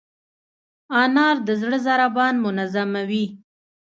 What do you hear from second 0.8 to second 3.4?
انار د زړه ضربان منظموي.